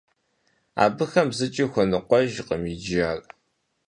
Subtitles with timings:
[0.83, 3.19] Абыхэм зыкӀи хуэныкъуэжкъым иджы ар.